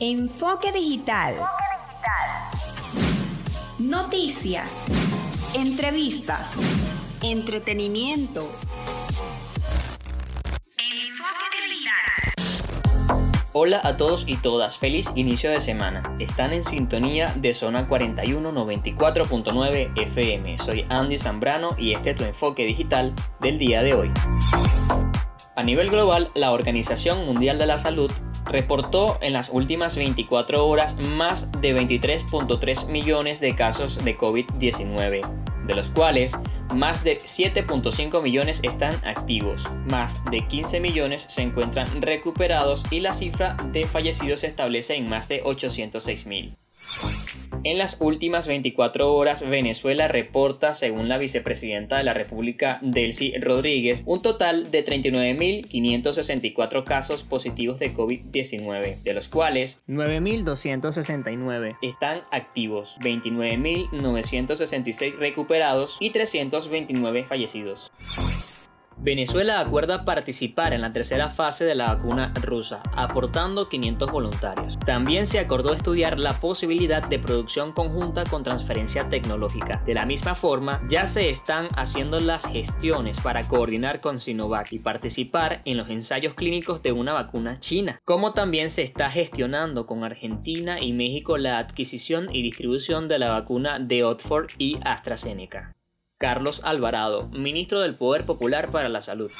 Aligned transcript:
Enfoque 0.00 0.70
digital. 0.70 1.34
Noticias. 3.80 4.68
Entrevistas. 5.54 6.52
Entretenimiento. 7.20 8.48
Hola 13.52 13.80
a 13.82 13.96
todos 13.96 14.28
y 14.28 14.36
todas, 14.36 14.78
feliz 14.78 15.10
inicio 15.16 15.50
de 15.50 15.60
semana. 15.60 16.16
Están 16.20 16.52
en 16.52 16.62
sintonía 16.62 17.34
de 17.34 17.52
Zona 17.52 17.88
41 17.88 18.52
94.9 18.52 20.00
FM. 20.00 20.58
Soy 20.58 20.86
Andy 20.90 21.18
Zambrano 21.18 21.74
y 21.76 21.94
este 21.94 22.10
es 22.10 22.16
tu 22.16 22.22
enfoque 22.22 22.64
digital 22.66 23.16
del 23.40 23.58
día 23.58 23.82
de 23.82 23.94
hoy. 23.94 24.12
A 25.56 25.64
nivel 25.64 25.90
global, 25.90 26.30
la 26.36 26.52
Organización 26.52 27.26
Mundial 27.26 27.58
de 27.58 27.66
la 27.66 27.78
Salud 27.78 28.12
reportó 28.48 29.18
en 29.20 29.32
las 29.32 29.50
últimas 29.50 29.96
24 29.96 30.66
horas 30.66 30.96
más 30.96 31.50
de 31.60 31.76
23.3 31.76 32.88
millones 32.88 33.40
de 33.40 33.54
casos 33.54 34.02
de 34.04 34.16
COVID-19, 34.16 35.22
de 35.66 35.74
los 35.74 35.90
cuales 35.90 36.36
más 36.74 37.04
de 37.04 37.18
7.5 37.18 38.22
millones 38.22 38.60
están 38.62 38.94
activos, 39.04 39.68
más 39.86 40.24
de 40.26 40.46
15 40.46 40.80
millones 40.80 41.22
se 41.28 41.42
encuentran 41.42 42.02
recuperados 42.02 42.84
y 42.90 43.00
la 43.00 43.12
cifra 43.12 43.56
de 43.72 43.86
fallecidos 43.86 44.40
se 44.40 44.48
establece 44.48 44.96
en 44.96 45.08
más 45.08 45.28
de 45.28 45.42
806 45.44 46.26
mil. 46.26 46.56
En 47.64 47.76
las 47.76 48.00
últimas 48.00 48.46
24 48.46 49.12
horas, 49.12 49.44
Venezuela 49.48 50.06
reporta, 50.08 50.74
según 50.74 51.08
la 51.08 51.18
vicepresidenta 51.18 51.98
de 51.98 52.04
la 52.04 52.14
República, 52.14 52.78
Delcy 52.82 53.36
Rodríguez, 53.38 54.04
un 54.06 54.22
total 54.22 54.70
de 54.70 54.84
39.564 54.84 56.84
casos 56.84 57.24
positivos 57.24 57.80
de 57.80 57.92
COVID-19, 57.92 59.02
de 59.02 59.14
los 59.14 59.28
cuales 59.28 59.82
9.269 59.88 61.76
están 61.82 62.22
activos, 62.30 62.96
29.966 63.00 65.16
recuperados 65.16 65.96
y 66.00 66.10
329 66.10 67.24
fallecidos. 67.24 67.90
Venezuela 69.00 69.60
acuerda 69.60 70.04
participar 70.04 70.72
en 70.72 70.80
la 70.80 70.92
tercera 70.92 71.30
fase 71.30 71.64
de 71.64 71.76
la 71.76 71.94
vacuna 71.94 72.34
rusa, 72.42 72.82
aportando 72.96 73.68
500 73.68 74.10
voluntarios. 74.10 74.76
También 74.84 75.26
se 75.26 75.38
acordó 75.38 75.72
estudiar 75.72 76.18
la 76.18 76.40
posibilidad 76.40 77.06
de 77.08 77.20
producción 77.20 77.72
conjunta 77.72 78.24
con 78.24 78.42
transferencia 78.42 79.08
tecnológica. 79.08 79.80
De 79.86 79.94
la 79.94 80.04
misma 80.04 80.34
forma, 80.34 80.82
ya 80.88 81.06
se 81.06 81.30
están 81.30 81.68
haciendo 81.76 82.18
las 82.18 82.46
gestiones 82.46 83.20
para 83.20 83.46
coordinar 83.46 84.00
con 84.00 84.20
Sinovac 84.20 84.72
y 84.72 84.80
participar 84.80 85.62
en 85.64 85.76
los 85.76 85.88
ensayos 85.90 86.34
clínicos 86.34 86.82
de 86.82 86.90
una 86.90 87.12
vacuna 87.12 87.60
china, 87.60 88.00
como 88.04 88.32
también 88.32 88.68
se 88.68 88.82
está 88.82 89.10
gestionando 89.10 89.86
con 89.86 90.02
Argentina 90.02 90.80
y 90.80 90.92
México 90.92 91.38
la 91.38 91.58
adquisición 91.58 92.34
y 92.34 92.42
distribución 92.42 93.06
de 93.06 93.20
la 93.20 93.30
vacuna 93.30 93.78
de 93.78 94.02
Oxford 94.02 94.48
y 94.58 94.78
AstraZeneca. 94.82 95.77
Carlos 96.18 96.60
Alvarado, 96.64 97.28
ministro 97.28 97.80
del 97.80 97.94
Poder 97.94 98.24
Popular 98.24 98.70
para 98.72 98.88
la 98.88 99.02
Salud. 99.02 99.30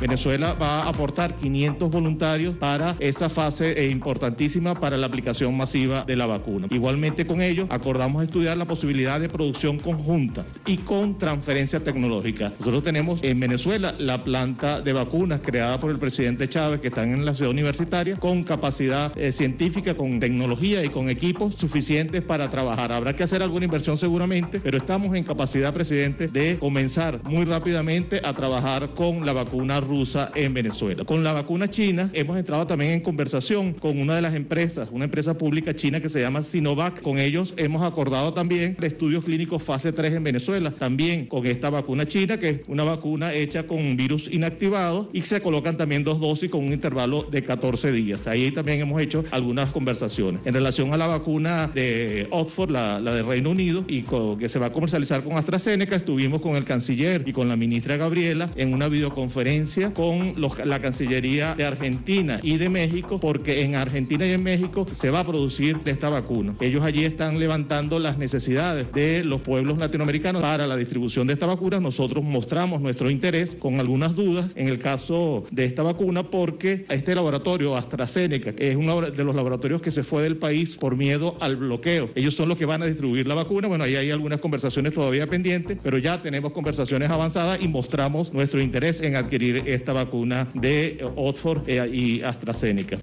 Venezuela 0.00 0.54
va 0.54 0.82
a 0.82 0.88
aportar 0.88 1.36
500 1.36 1.90
voluntarios 1.90 2.56
para 2.56 2.96
esa 2.98 3.28
fase 3.28 3.72
eh, 3.72 3.90
importantísima 3.90 4.80
para 4.80 4.96
la 4.96 5.06
aplicación 5.06 5.54
masiva 5.56 6.04
de 6.04 6.16
la 6.16 6.24
vacuna. 6.24 6.66
Igualmente 6.70 7.26
con 7.26 7.42
ellos 7.42 7.68
acordamos 7.70 8.24
estudiar 8.24 8.56
la 8.56 8.64
posibilidad 8.64 9.20
de 9.20 9.28
producción 9.28 9.78
conjunta 9.78 10.46
y 10.66 10.78
con 10.78 11.18
transferencia 11.18 11.84
tecnológica. 11.84 12.52
Nosotros 12.58 12.82
tenemos 12.82 13.22
en 13.22 13.38
Venezuela 13.38 13.94
la 13.98 14.24
planta 14.24 14.80
de 14.80 14.94
vacunas 14.94 15.40
creada 15.42 15.78
por 15.78 15.90
el 15.90 15.98
presidente 15.98 16.48
Chávez 16.48 16.80
que 16.80 16.88
están 16.88 17.12
en 17.12 17.24
la 17.24 17.34
ciudad 17.34 17.50
universitaria 17.50 18.16
con 18.16 18.44
capacidad 18.44 19.16
eh, 19.18 19.30
científica, 19.30 19.94
con 19.94 20.18
tecnología 20.20 20.84
y 20.84 20.88
con 20.88 21.10
equipos 21.10 21.54
suficientes 21.54 22.22
para 22.22 22.48
trabajar. 22.48 22.92
Habrá 22.92 23.14
que 23.14 23.22
hacer 23.22 23.42
alguna 23.42 23.66
inversión 23.66 23.98
seguramente, 23.98 24.58
pero 24.60 24.78
estamos 24.78 25.14
en 25.14 25.22
capacidad, 25.24 25.72
presidente 25.72 26.13
de 26.18 26.56
comenzar 26.58 27.20
muy 27.24 27.44
rápidamente 27.44 28.20
a 28.24 28.34
trabajar 28.34 28.90
con 28.94 29.26
la 29.26 29.32
vacuna 29.32 29.80
rusa 29.80 30.30
en 30.34 30.54
Venezuela. 30.54 31.04
Con 31.04 31.24
la 31.24 31.32
vacuna 31.32 31.68
china 31.68 32.10
hemos 32.12 32.36
entrado 32.38 32.66
también 32.66 32.92
en 32.92 33.00
conversación 33.00 33.72
con 33.72 33.98
una 33.98 34.16
de 34.16 34.22
las 34.22 34.34
empresas, 34.34 34.88
una 34.92 35.04
empresa 35.04 35.36
pública 35.36 35.74
china 35.74 36.00
que 36.00 36.08
se 36.08 36.20
llama 36.20 36.42
Sinovac. 36.42 37.02
Con 37.02 37.18
ellos 37.18 37.54
hemos 37.56 37.82
acordado 37.82 38.32
también 38.32 38.76
estudios 38.80 39.24
clínicos 39.24 39.62
fase 39.62 39.92
3 39.92 40.14
en 40.14 40.24
Venezuela, 40.24 40.70
también 40.70 41.26
con 41.26 41.46
esta 41.46 41.70
vacuna 41.70 42.06
china, 42.06 42.38
que 42.38 42.48
es 42.48 42.60
una 42.68 42.84
vacuna 42.84 43.32
hecha 43.34 43.66
con 43.66 43.78
un 43.78 43.96
virus 43.96 44.28
inactivado 44.30 45.10
y 45.12 45.22
se 45.22 45.40
colocan 45.40 45.76
también 45.76 46.04
dos 46.04 46.20
dosis 46.20 46.50
con 46.50 46.64
un 46.64 46.72
intervalo 46.72 47.24
de 47.24 47.42
14 47.42 47.92
días. 47.92 48.26
Ahí 48.26 48.50
también 48.52 48.80
hemos 48.80 49.00
hecho 49.00 49.24
algunas 49.30 49.70
conversaciones. 49.70 50.40
En 50.44 50.54
relación 50.54 50.92
a 50.92 50.96
la 50.96 51.06
vacuna 51.06 51.70
de 51.74 52.28
Oxford, 52.30 52.70
la, 52.70 53.00
la 53.00 53.14
de 53.14 53.22
Reino 53.22 53.50
Unido, 53.50 53.84
y 53.88 54.04
que 54.38 54.48
se 54.48 54.58
va 54.58 54.66
a 54.66 54.72
comercializar 54.72 55.24
con 55.24 55.36
AstraZeneca, 55.36 55.96
estuvimos 56.04 56.42
con 56.42 56.54
el 56.56 56.66
canciller 56.66 57.26
y 57.26 57.32
con 57.32 57.48
la 57.48 57.56
ministra 57.56 57.96
Gabriela 57.96 58.50
en 58.56 58.74
una 58.74 58.88
videoconferencia 58.88 59.94
con 59.94 60.34
la 60.64 60.82
Cancillería 60.82 61.54
de 61.54 61.64
Argentina 61.64 62.40
y 62.42 62.58
de 62.58 62.68
México, 62.68 63.18
porque 63.18 63.62
en 63.62 63.74
Argentina 63.74 64.26
y 64.26 64.32
en 64.32 64.42
México 64.42 64.86
se 64.92 65.08
va 65.10 65.20
a 65.20 65.26
producir 65.26 65.78
esta 65.86 66.10
vacuna. 66.10 66.52
Ellos 66.60 66.84
allí 66.84 67.06
están 67.06 67.38
levantando 67.38 67.98
las 67.98 68.18
necesidades 68.18 68.92
de 68.92 69.24
los 69.24 69.40
pueblos 69.40 69.78
latinoamericanos 69.78 70.42
para 70.42 70.66
la 70.66 70.76
distribución 70.76 71.26
de 71.26 71.32
esta 71.32 71.46
vacuna. 71.46 71.80
Nosotros 71.80 72.22
mostramos 72.22 72.82
nuestro 72.82 73.08
interés 73.10 73.56
con 73.58 73.80
algunas 73.80 74.14
dudas 74.14 74.52
en 74.56 74.68
el 74.68 74.80
caso 74.80 75.46
de 75.50 75.64
esta 75.64 75.82
vacuna 75.82 76.24
porque 76.24 76.84
este 76.90 77.14
laboratorio 77.14 77.76
AstraZeneca 77.78 78.52
es 78.58 78.76
uno 78.76 79.00
de 79.00 79.24
los 79.24 79.34
laboratorios 79.34 79.80
que 79.80 79.90
se 79.90 80.04
fue 80.04 80.22
del 80.22 80.36
país 80.36 80.76
por 80.76 80.96
miedo 80.96 81.38
al 81.40 81.56
bloqueo. 81.56 82.10
Ellos 82.14 82.34
son 82.34 82.50
los 82.50 82.58
que 82.58 82.66
van 82.66 82.82
a 82.82 82.86
distribuir 82.86 83.26
la 83.26 83.34
vacuna. 83.34 83.68
Bueno, 83.68 83.84
ahí 83.84 83.96
hay 83.96 84.10
algunas 84.10 84.40
conversaciones 84.40 84.92
todavía 84.92 85.26
pendientes, 85.26 85.78
pero 85.82 85.93
pero 85.94 86.02
ya 86.02 86.20
tenemos 86.20 86.50
conversaciones 86.50 87.08
avanzadas 87.08 87.62
y 87.62 87.68
mostramos 87.68 88.32
nuestro 88.32 88.60
interés 88.60 89.00
en 89.00 89.14
adquirir 89.14 89.62
esta 89.66 89.92
vacuna 89.92 90.48
de 90.52 91.06
Oxford 91.14 91.62
eh, 91.68 91.88
y 91.88 92.20
AstraZeneca. 92.20 92.98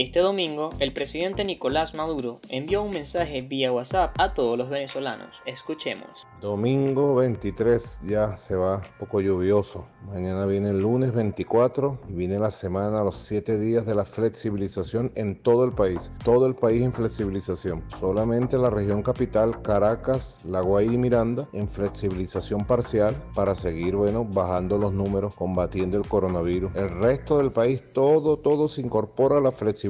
Este 0.00 0.20
domingo, 0.20 0.70
el 0.78 0.92
presidente 0.92 1.44
Nicolás 1.44 1.92
Maduro 1.92 2.38
envió 2.50 2.84
un 2.84 2.92
mensaje 2.92 3.42
vía 3.42 3.72
WhatsApp 3.72 4.14
a 4.20 4.32
todos 4.32 4.56
los 4.56 4.68
venezolanos. 4.68 5.42
Escuchemos. 5.44 6.24
Domingo 6.40 7.16
23 7.16 8.02
ya 8.06 8.36
se 8.36 8.54
va 8.54 8.80
poco 9.00 9.20
lluvioso. 9.20 9.88
Mañana 10.06 10.46
viene 10.46 10.70
el 10.70 10.78
lunes 10.78 11.12
24 11.12 11.98
y 12.10 12.12
viene 12.12 12.38
la 12.38 12.52
semana, 12.52 13.02
los 13.02 13.16
7 13.16 13.58
días 13.58 13.86
de 13.86 13.96
la 13.96 14.04
flexibilización 14.04 15.10
en 15.16 15.42
todo 15.42 15.64
el 15.64 15.72
país. 15.72 16.12
Todo 16.22 16.46
el 16.46 16.54
país 16.54 16.80
en 16.82 16.92
flexibilización. 16.92 17.82
Solamente 17.98 18.56
la 18.56 18.70
región 18.70 19.02
capital, 19.02 19.62
Caracas, 19.62 20.44
La 20.44 20.60
Guaira 20.60 20.94
y 20.94 20.98
Miranda 20.98 21.48
en 21.52 21.68
flexibilización 21.68 22.64
parcial 22.64 23.16
para 23.34 23.56
seguir, 23.56 23.96
bueno, 23.96 24.24
bajando 24.24 24.78
los 24.78 24.92
números, 24.92 25.34
combatiendo 25.34 25.98
el 25.98 26.06
coronavirus. 26.06 26.76
El 26.76 26.88
resto 27.00 27.38
del 27.38 27.50
país, 27.50 27.82
todo, 27.92 28.36
todo 28.36 28.68
se 28.68 28.80
incorpora 28.80 29.38
a 29.38 29.40
la 29.40 29.50
flexibilización 29.50 29.87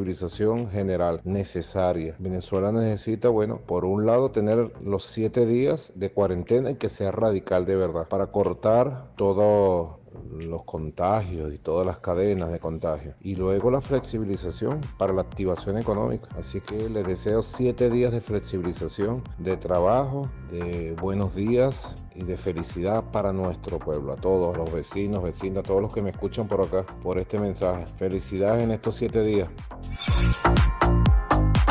general 0.70 1.20
necesaria. 1.24 2.14
Venezuela 2.18 2.72
necesita, 2.72 3.28
bueno, 3.28 3.60
por 3.66 3.84
un 3.84 4.06
lado 4.06 4.30
tener 4.30 4.72
los 4.82 5.04
siete 5.04 5.46
días 5.46 5.92
de 5.94 6.12
cuarentena 6.12 6.70
y 6.70 6.76
que 6.76 6.88
sea 6.88 7.10
radical 7.10 7.64
de 7.64 7.76
verdad 7.76 8.08
para 8.08 8.28
cortar 8.28 9.14
todo 9.16 9.97
los 10.40 10.64
contagios 10.64 11.52
y 11.52 11.58
todas 11.58 11.86
las 11.86 11.98
cadenas 11.98 12.50
de 12.52 12.60
contagio. 12.60 13.14
Y 13.20 13.36
luego 13.36 13.70
la 13.70 13.80
flexibilización 13.80 14.80
para 14.98 15.12
la 15.12 15.22
activación 15.22 15.78
económica. 15.78 16.28
Así 16.38 16.60
que 16.60 16.88
les 16.88 17.06
deseo 17.06 17.42
siete 17.42 17.90
días 17.90 18.12
de 18.12 18.20
flexibilización, 18.20 19.22
de 19.38 19.56
trabajo, 19.56 20.30
de 20.50 20.94
buenos 21.00 21.34
días 21.34 21.96
y 22.14 22.24
de 22.24 22.36
felicidad 22.36 23.04
para 23.10 23.32
nuestro 23.32 23.78
pueblo. 23.78 24.12
A 24.12 24.16
todos 24.16 24.56
los 24.56 24.72
vecinos, 24.72 25.22
vecinas, 25.22 25.64
a 25.64 25.66
todos 25.66 25.82
los 25.82 25.94
que 25.94 26.02
me 26.02 26.10
escuchan 26.10 26.48
por 26.48 26.60
acá, 26.62 26.84
por 27.02 27.18
este 27.18 27.38
mensaje. 27.38 27.86
Felicidades 27.96 28.64
en 28.64 28.70
estos 28.70 28.94
siete 28.96 29.22
días. 29.22 29.48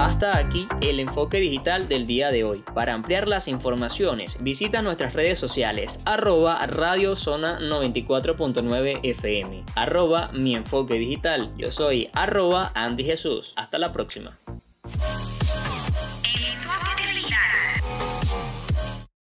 Hasta 0.07 0.37
aquí 0.37 0.69
el 0.79 1.01
enfoque 1.01 1.37
digital 1.37 1.89
del 1.89 2.07
día 2.07 2.31
de 2.31 2.45
hoy. 2.45 2.63
Para 2.73 2.93
ampliar 2.93 3.27
las 3.27 3.49
informaciones, 3.49 4.41
visita 4.41 4.81
nuestras 4.81 5.11
redes 5.11 5.37
sociales 5.37 5.99
arroba 6.05 6.65
radio 6.65 7.13
zona 7.13 7.59
94.9 7.59 9.01
FM, 9.03 9.65
arroba 9.75 10.31
mi 10.31 10.55
enfoque 10.55 10.93
digital. 10.97 11.51
Yo 11.57 11.71
soy 11.71 12.09
arroba 12.13 12.71
Andy 12.73 13.03
Jesús. 13.03 13.51
Hasta 13.57 13.79
la 13.79 13.91
próxima. 13.91 14.37